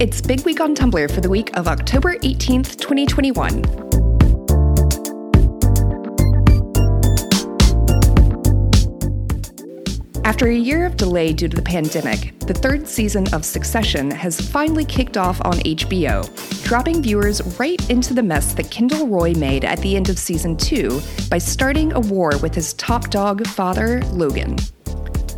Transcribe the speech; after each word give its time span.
It's 0.00 0.20
Big 0.20 0.44
Week 0.44 0.60
on 0.60 0.74
Tumblr 0.74 1.14
for 1.14 1.20
the 1.20 1.30
week 1.30 1.56
of 1.56 1.68
October 1.68 2.16
18th, 2.16 2.80
2021. 2.80 3.62
After 10.24 10.48
a 10.48 10.54
year 10.54 10.84
of 10.84 10.96
delay 10.96 11.32
due 11.32 11.46
to 11.46 11.54
the 11.54 11.62
pandemic, 11.62 12.36
the 12.40 12.54
third 12.54 12.88
season 12.88 13.32
of 13.32 13.44
Succession 13.44 14.10
has 14.10 14.40
finally 14.40 14.84
kicked 14.84 15.16
off 15.16 15.40
on 15.44 15.58
HBO, 15.58 16.24
dropping 16.64 17.00
viewers 17.00 17.40
right 17.60 17.78
into 17.88 18.14
the 18.14 18.22
mess 18.22 18.52
that 18.54 18.72
Kendall 18.72 19.06
Roy 19.06 19.32
made 19.34 19.64
at 19.64 19.78
the 19.78 19.94
end 19.94 20.08
of 20.08 20.18
season 20.18 20.56
two 20.56 21.00
by 21.30 21.38
starting 21.38 21.92
a 21.92 22.00
war 22.00 22.32
with 22.42 22.52
his 22.52 22.74
top 22.74 23.10
dog 23.10 23.46
father, 23.46 24.02
Logan. 24.06 24.58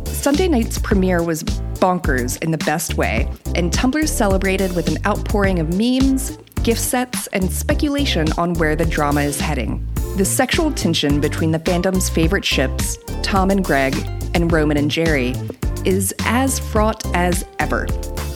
Sunday 0.05 0.47
night's 0.47 0.79
premiere 0.79 1.21
was 1.21 1.43
bonkers 1.77 2.41
in 2.43 2.51
the 2.51 2.57
best 2.59 2.95
way, 2.95 3.31
and 3.55 3.71
Tumblr 3.71 4.07
celebrated 4.07 4.75
with 4.75 4.87
an 4.87 4.97
outpouring 5.05 5.59
of 5.59 5.69
memes, 5.69 6.37
gifsets, 6.63 7.27
and 7.33 7.51
speculation 7.51 8.31
on 8.33 8.53
where 8.55 8.75
the 8.75 8.85
drama 8.85 9.21
is 9.21 9.39
heading. 9.39 9.87
The 10.17 10.25
sexual 10.25 10.71
tension 10.71 11.21
between 11.21 11.51
the 11.51 11.59
fandom's 11.59 12.09
favorite 12.09 12.43
ships, 12.43 12.97
Tom 13.21 13.51
and 13.51 13.63
Greg, 13.63 13.95
and 14.33 14.51
Roman 14.51 14.77
and 14.77 14.91
Gerri, 14.91 15.35
is 15.85 16.13
as 16.25 16.59
fraught 16.59 17.03
as 17.15 17.45
ever, 17.59 17.87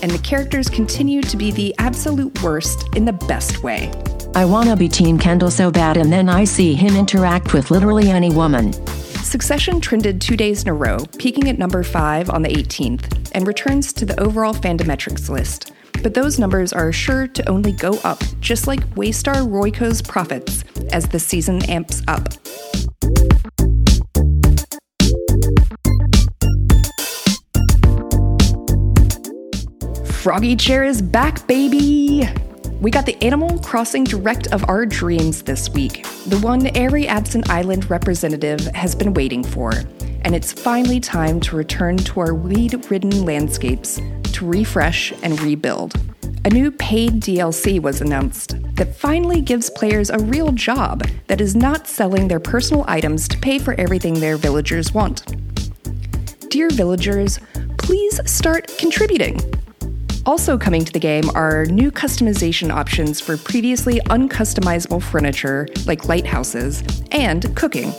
and 0.01 0.11
the 0.11 0.21
characters 0.23 0.69
continue 0.69 1.21
to 1.23 1.35
be 1.35 1.51
the 1.51 1.75
absolute 1.79 2.41
worst 2.41 2.87
in 2.95 3.05
the 3.05 3.13
best 3.13 3.63
way. 3.63 3.91
I 4.33 4.45
wanna 4.45 4.77
be 4.77 4.87
Team 4.87 5.17
Kendall 5.17 5.51
so 5.51 5.69
bad, 5.69 5.97
and 5.97 6.11
then 6.11 6.29
I 6.29 6.45
see 6.45 6.73
him 6.73 6.95
interact 6.95 7.53
with 7.53 7.69
literally 7.69 8.09
any 8.09 8.29
woman. 8.29 8.71
Succession 9.23 9.81
trended 9.81 10.21
two 10.21 10.37
days 10.37 10.63
in 10.63 10.69
a 10.69 10.73
row, 10.73 10.99
peaking 11.17 11.49
at 11.49 11.57
number 11.57 11.83
5 11.83 12.29
on 12.29 12.41
the 12.41 12.49
18th, 12.49 13.20
and 13.31 13.47
returns 13.47 13.93
to 13.93 14.05
the 14.05 14.19
overall 14.19 14.53
fandometrics 14.53 15.29
list. 15.29 15.71
But 16.03 16.13
those 16.13 16.39
numbers 16.39 16.73
are 16.73 16.91
sure 16.91 17.27
to 17.27 17.49
only 17.49 17.71
go 17.71 17.99
up, 18.03 18.21
just 18.39 18.67
like 18.67 18.79
Waystar 18.95 19.49
Royco's 19.49 20.01
profits, 20.01 20.63
as 20.91 21.07
the 21.07 21.19
season 21.19 21.63
amps 21.69 22.01
up. 22.07 22.33
Froggy 30.21 30.55
Chair 30.55 30.83
is 30.83 31.01
back, 31.01 31.47
baby! 31.47 32.29
We 32.79 32.89
got 32.89 33.05
the 33.05 33.15
Animal 33.23 33.59
Crossing 33.59 34.03
Direct 34.03 34.51
of 34.53 34.67
our 34.67 34.85
dreams 34.85 35.43
this 35.43 35.69
week, 35.69 36.03
the 36.27 36.39
one 36.39 36.75
every 36.75 37.07
absent 37.07 37.49
island 37.49 37.89
representative 37.89 38.59
has 38.73 38.95
been 38.95 39.13
waiting 39.13 39.43
for. 39.43 39.71
And 40.23 40.35
it's 40.35 40.53
finally 40.53 40.99
time 40.99 41.39
to 41.41 41.55
return 41.55 41.97
to 41.97 42.19
our 42.19 42.33
weed 42.33 42.89
ridden 42.91 43.25
landscapes 43.25 43.99
to 44.33 44.45
refresh 44.45 45.11
and 45.23 45.39
rebuild. 45.41 45.93
A 46.43 46.49
new 46.49 46.71
paid 46.71 47.21
DLC 47.21 47.79
was 47.79 48.01
announced 48.01 48.55
that 48.75 48.95
finally 48.95 49.41
gives 49.41 49.69
players 49.69 50.09
a 50.09 50.17
real 50.17 50.51
job 50.51 51.03
that 51.27 51.39
is 51.39 51.55
not 51.55 51.87
selling 51.87 52.27
their 52.27 52.39
personal 52.39 52.83
items 52.87 53.27
to 53.27 53.37
pay 53.37 53.59
for 53.59 53.75
everything 53.75 54.15
their 54.15 54.37
villagers 54.37 54.91
want. 54.91 55.23
Dear 56.49 56.69
villagers, 56.71 57.39
please 57.77 58.19
start 58.25 58.75
contributing. 58.79 59.39
Also 60.25 60.57
coming 60.57 60.83
to 60.83 60.91
the 60.91 60.99
game 60.99 61.29
are 61.35 61.65
new 61.65 61.91
customization 61.91 62.71
options 62.71 63.19
for 63.19 63.37
previously 63.37 63.99
uncustomizable 64.01 65.01
furniture, 65.01 65.67
like 65.85 66.07
lighthouses, 66.07 66.83
and 67.11 67.55
cooking. 67.55 67.93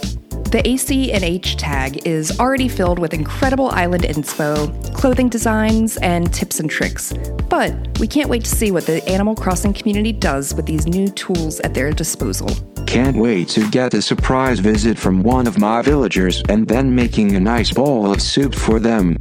The 0.53 0.62
ACNH 0.64 1.55
tag 1.56 2.06
is 2.06 2.39
already 2.39 2.69
filled 2.69 2.98
with 2.98 3.14
incredible 3.14 3.70
island 3.70 4.03
inspo, 4.03 4.94
clothing 4.94 5.31
designs, 5.31 5.97
and 5.97 6.31
tips 6.31 6.61
and 6.61 6.69
tricks. 6.69 7.14
But 7.48 7.75
we 7.98 8.06
can't 8.06 8.28
wait 8.28 8.44
to 8.44 8.55
see 8.55 8.70
what 8.70 8.84
the 8.84 9.03
Animal 9.09 9.34
Crossing 9.34 9.72
community 9.72 10.12
does 10.12 10.53
with 10.53 10.67
these 10.67 10.87
new 10.87 11.09
tools 11.09 11.59
at 11.60 11.72
their 11.72 11.91
disposal. 11.91 12.50
Can't 12.87 13.16
wait 13.16 13.49
to 13.49 13.66
get 13.71 13.94
a 13.94 14.03
surprise 14.03 14.59
visit 14.59 14.99
from 14.99 15.22
one 15.22 15.47
of 15.47 15.59
my 15.59 15.81
villagers 15.81 16.43
and 16.50 16.69
then 16.69 16.94
making 16.94 17.34
a 17.34 17.41
nice 17.41 17.71
bowl 17.71 18.12
of 18.12 18.21
soup 18.21 18.55
for 18.55 18.78
them. 18.78 19.16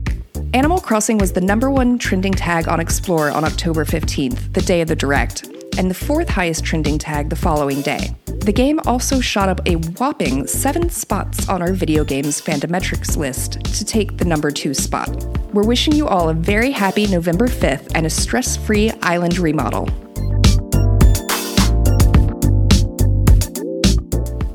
Animal 0.53 0.81
Crossing 0.81 1.17
was 1.17 1.31
the 1.31 1.39
number 1.39 1.71
one 1.71 1.97
trending 1.97 2.33
tag 2.33 2.67
on 2.67 2.81
Explore 2.81 3.31
on 3.31 3.45
October 3.45 3.85
15th, 3.85 4.51
the 4.51 4.61
day 4.63 4.81
of 4.81 4.89
the 4.89 4.97
direct, 4.97 5.47
and 5.77 5.89
the 5.89 5.95
fourth 5.95 6.27
highest 6.27 6.65
trending 6.65 6.97
tag 6.97 7.29
the 7.29 7.37
following 7.37 7.81
day. 7.83 8.13
The 8.41 8.51
game 8.51 8.79
also 8.87 9.19
shot 9.19 9.49
up 9.49 9.61
a 9.67 9.75
whopping 9.75 10.47
seven 10.47 10.89
spots 10.89 11.47
on 11.47 11.61
our 11.61 11.73
video 11.73 12.03
games 12.03 12.41
fandometrics 12.41 13.15
list 13.15 13.63
to 13.63 13.85
take 13.85 14.17
the 14.17 14.25
number 14.25 14.49
two 14.49 14.73
spot. 14.73 15.09
We're 15.53 15.67
wishing 15.67 15.93
you 15.93 16.07
all 16.07 16.29
a 16.29 16.33
very 16.33 16.71
happy 16.71 17.05
November 17.05 17.47
5th 17.47 17.91
and 17.93 18.07
a 18.07 18.09
stress 18.09 18.57
free 18.57 18.89
island 19.03 19.37
remodel. 19.37 19.85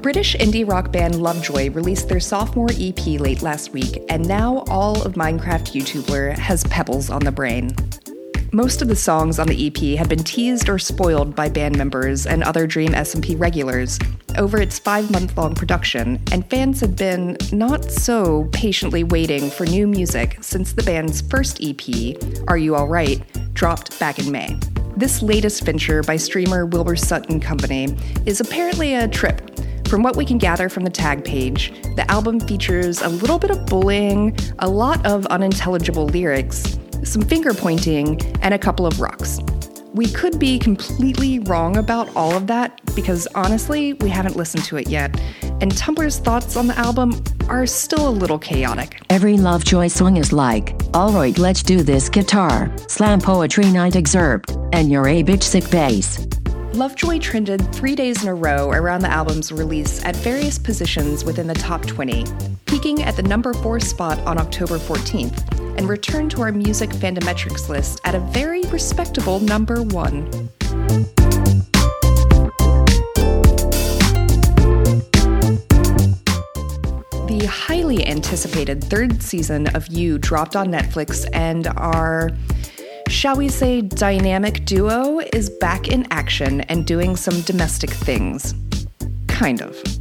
British 0.02 0.34
indie 0.34 0.68
rock 0.68 0.90
band 0.90 1.22
Lovejoy 1.22 1.70
released 1.70 2.08
their 2.08 2.18
sophomore 2.18 2.70
EP 2.80 3.06
late 3.20 3.42
last 3.42 3.72
week, 3.72 4.02
and 4.08 4.26
now 4.26 4.64
all 4.68 5.00
of 5.02 5.14
Minecraft 5.14 5.72
YouTuber 5.72 6.36
has 6.38 6.64
pebbles 6.64 7.08
on 7.08 7.20
the 7.22 7.32
brain. 7.32 7.70
Most 8.52 8.80
of 8.80 8.88
the 8.88 8.96
songs 8.96 9.38
on 9.38 9.48
the 9.48 9.66
EP 9.66 9.98
had 9.98 10.08
been 10.08 10.22
teased 10.22 10.68
or 10.68 10.78
spoiled 10.78 11.34
by 11.34 11.48
band 11.48 11.76
members 11.76 12.26
and 12.26 12.42
other 12.42 12.66
Dream 12.66 12.92
SMP 12.92 13.38
regulars 13.38 13.98
over 14.38 14.60
its 14.60 14.78
five 14.78 15.10
month 15.10 15.36
long 15.36 15.54
production, 15.54 16.20
and 16.30 16.48
fans 16.48 16.80
have 16.80 16.94
been 16.96 17.36
not 17.52 17.84
so 17.84 18.48
patiently 18.52 19.04
waiting 19.04 19.50
for 19.50 19.66
new 19.66 19.86
music 19.86 20.38
since 20.40 20.72
the 20.72 20.82
band's 20.82 21.20
first 21.22 21.58
EP, 21.62 22.16
Are 22.48 22.58
You 22.58 22.76
Alright, 22.76 23.22
dropped 23.54 23.98
back 23.98 24.18
in 24.18 24.30
May. 24.30 24.56
This 24.96 25.22
latest 25.22 25.64
venture 25.64 26.02
by 26.02 26.16
streamer 26.16 26.66
Wilbur 26.66 26.96
Soot 26.96 27.28
and 27.28 27.42
Company 27.42 27.96
is 28.26 28.40
apparently 28.40 28.94
a 28.94 29.08
trip 29.08 29.50
from 29.88 30.02
what 30.02 30.16
we 30.16 30.24
can 30.24 30.38
gather 30.38 30.68
from 30.68 30.82
the 30.82 30.90
tag 30.90 31.24
page, 31.24 31.72
the 31.94 32.04
album 32.10 32.40
features 32.40 33.02
a 33.02 33.08
little 33.08 33.38
bit 33.38 33.52
of 33.52 33.66
bullying, 33.66 34.36
a 34.58 34.68
lot 34.68 35.04
of 35.06 35.26
unintelligible 35.26 36.06
lyrics, 36.06 36.76
some 37.06 37.22
finger 37.22 37.54
pointing, 37.54 38.20
and 38.42 38.52
a 38.52 38.58
couple 38.58 38.86
of 38.86 39.00
rocks. 39.00 39.40
We 39.94 40.08
could 40.08 40.38
be 40.38 40.58
completely 40.58 41.38
wrong 41.38 41.78
about 41.78 42.14
all 42.14 42.36
of 42.36 42.46
that 42.48 42.80
because 42.94 43.26
honestly, 43.34 43.94
we 43.94 44.10
haven't 44.10 44.36
listened 44.36 44.64
to 44.64 44.76
it 44.76 44.90
yet, 44.90 45.18
and 45.62 45.72
Tumblr's 45.72 46.18
thoughts 46.18 46.54
on 46.56 46.66
the 46.66 46.78
album 46.78 47.22
are 47.48 47.64
still 47.64 48.08
a 48.08 48.10
little 48.10 48.38
chaotic. 48.38 49.00
Every 49.08 49.38
Lovejoy 49.38 49.88
song 49.88 50.18
is 50.18 50.34
like, 50.34 50.74
alright, 50.94 51.38
let's 51.38 51.62
do 51.62 51.82
this 51.82 52.10
guitar, 52.10 52.70
slam 52.88 53.22
poetry 53.22 53.70
night 53.70 53.96
excerpt, 53.96 54.50
and 54.74 54.90
your 54.90 55.08
a 55.08 55.22
bitch 55.22 55.44
sick 55.44 55.70
bass. 55.70 56.26
Lovejoy 56.74 57.18
trended 57.20 57.72
three 57.74 57.94
days 57.94 58.22
in 58.22 58.28
a 58.28 58.34
row 58.34 58.70
around 58.70 59.00
the 59.00 59.10
album's 59.10 59.50
release 59.50 60.04
at 60.04 60.14
various 60.16 60.58
positions 60.58 61.24
within 61.24 61.46
the 61.46 61.54
top 61.54 61.86
20, 61.86 62.26
peaking 62.66 63.02
at 63.02 63.16
the 63.16 63.22
number 63.22 63.54
4 63.54 63.80
spot 63.80 64.18
on 64.26 64.36
October 64.36 64.76
14th, 64.76 65.55
and 65.76 65.88
returned 65.88 66.30
to 66.32 66.42
our 66.42 66.52
music 66.52 66.90
fandometrics 66.90 67.68
list 67.68 68.00
at 68.04 68.14
a 68.14 68.20
very 68.20 68.62
respectable 68.64 69.40
number 69.40 69.82
1. 69.82 70.30
The 77.26 77.46
highly 77.50 78.06
anticipated 78.06 78.82
third 78.84 79.22
season 79.22 79.66
of 79.74 79.88
You 79.88 80.18
dropped 80.18 80.56
on 80.56 80.68
Netflix 80.68 81.28
and 81.32 81.66
our 81.76 82.30
shall 83.08 83.36
we 83.36 83.48
say, 83.48 83.80
dynamic 83.80 84.64
duo 84.64 85.20
is 85.32 85.48
back 85.48 85.88
in 85.88 86.06
action 86.10 86.62
and 86.62 86.86
doing 86.86 87.16
some 87.16 87.40
domestic 87.42 87.90
things. 87.90 88.54
Kind 89.28 89.62
of. 89.62 89.95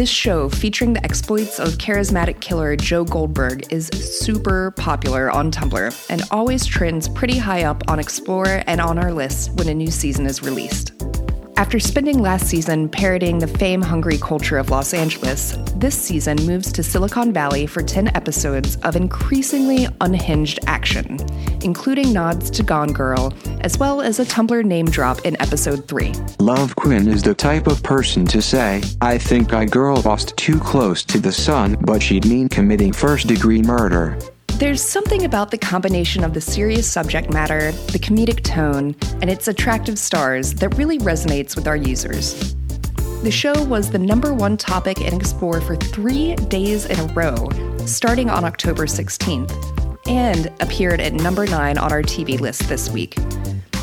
This 0.00 0.08
show, 0.08 0.48
featuring 0.48 0.94
the 0.94 1.04
exploits 1.04 1.58
of 1.60 1.74
charismatic 1.74 2.40
killer 2.40 2.74
Joe 2.74 3.04
Goldberg, 3.04 3.70
is 3.70 3.88
super 3.88 4.70
popular 4.70 5.30
on 5.30 5.50
Tumblr 5.50 6.06
and 6.08 6.22
always 6.30 6.64
trends 6.64 7.06
pretty 7.06 7.36
high 7.36 7.64
up 7.64 7.82
on 7.86 7.98
Explore 7.98 8.62
and 8.66 8.80
on 8.80 8.98
our 8.98 9.12
list 9.12 9.52
when 9.56 9.68
a 9.68 9.74
new 9.74 9.90
season 9.90 10.24
is 10.24 10.42
released. 10.42 10.92
After 11.58 11.78
spending 11.78 12.22
last 12.22 12.46
season 12.46 12.88
parodying 12.88 13.40
the 13.40 13.46
fame 13.46 13.82
hungry 13.82 14.16
culture 14.16 14.56
of 14.56 14.70
Los 14.70 14.94
Angeles, 14.94 15.58
this 15.76 16.00
season 16.00 16.38
moves 16.46 16.72
to 16.72 16.82
Silicon 16.82 17.30
Valley 17.34 17.66
for 17.66 17.82
10 17.82 18.16
episodes 18.16 18.76
of 18.76 18.96
increasingly 18.96 19.86
unhinged 20.00 20.60
action, 20.66 21.18
including 21.62 22.12
nods 22.12 22.50
to 22.50 22.62
Gone 22.62 22.92
Girl, 22.92 23.32
as 23.60 23.78
well 23.78 24.00
as 24.00 24.18
a 24.18 24.24
Tumblr 24.24 24.64
name 24.64 24.86
drop 24.86 25.20
in 25.24 25.40
episode 25.40 25.86
3. 25.88 26.12
Love 26.38 26.76
Quinn 26.76 27.08
is 27.08 27.22
the 27.22 27.34
type 27.34 27.66
of 27.66 27.82
person 27.82 28.24
to 28.26 28.40
say, 28.40 28.82
I 29.00 29.18
think 29.18 29.52
I 29.52 29.64
girl 29.64 30.00
lost 30.02 30.36
too 30.36 30.58
close 30.58 31.02
to 31.04 31.18
the 31.18 31.32
sun, 31.32 31.76
but 31.80 32.02
she'd 32.02 32.26
mean 32.26 32.48
committing 32.48 32.92
first 32.92 33.26
degree 33.26 33.62
murder. 33.62 34.18
There's 34.60 34.82
something 34.82 35.24
about 35.24 35.50
the 35.50 35.56
combination 35.56 36.22
of 36.22 36.34
the 36.34 36.40
serious 36.40 36.86
subject 36.86 37.32
matter, 37.32 37.72
the 37.92 37.98
comedic 37.98 38.42
tone, 38.42 38.94
and 39.22 39.30
its 39.30 39.48
attractive 39.48 39.98
stars 39.98 40.52
that 40.54 40.76
really 40.76 40.98
resonates 40.98 41.56
with 41.56 41.66
our 41.66 41.76
users. 41.76 42.54
The 43.22 43.30
show 43.30 43.52
was 43.64 43.90
the 43.90 43.98
number 43.98 44.32
one 44.32 44.56
topic 44.56 45.00
in 45.00 45.14
Explore 45.14 45.60
for 45.60 45.76
three 45.76 46.34
days 46.36 46.86
in 46.86 46.98
a 46.98 47.04
row, 47.12 47.48
starting 47.86 48.30
on 48.30 48.44
October 48.44 48.86
16th, 48.86 49.69
and 50.10 50.48
appeared 50.60 51.00
at 51.00 51.12
number 51.12 51.46
nine 51.46 51.78
on 51.78 51.92
our 51.92 52.02
TV 52.02 52.38
list 52.38 52.68
this 52.68 52.90
week. 52.90 53.14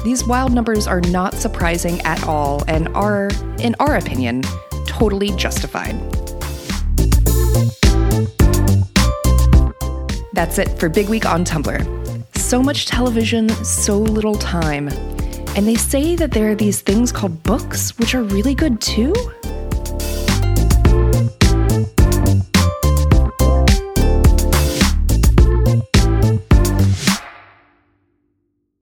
These 0.03 0.27
wild 0.27 0.51
numbers 0.51 0.85
are 0.85 0.99
not 0.99 1.33
surprising 1.33 2.01
at 2.01 2.21
all 2.27 2.65
and 2.67 2.89
are, 2.89 3.29
in 3.59 3.75
our 3.79 3.95
opinion, 3.95 4.43
totally 4.85 5.31
justified. 5.31 5.95
That's 10.33 10.59
it 10.59 10.77
for 10.77 10.89
Big 10.89 11.07
Week 11.07 11.25
on 11.25 11.45
Tumblr. 11.45 12.37
So 12.37 12.61
much 12.61 12.85
television, 12.87 13.47
so 13.63 13.97
little 13.97 14.35
time. 14.35 14.89
And 15.55 15.65
they 15.65 15.75
say 15.75 16.17
that 16.17 16.31
there 16.31 16.51
are 16.51 16.55
these 16.55 16.81
things 16.81 17.11
called 17.13 17.41
books, 17.43 17.97
which 17.97 18.13
are 18.13 18.23
really 18.23 18.53
good 18.53 18.81
too? 18.81 19.13